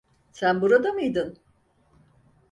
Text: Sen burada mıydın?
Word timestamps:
Sen 0.31 0.61
burada 0.61 0.91
mıydın? 0.93 1.37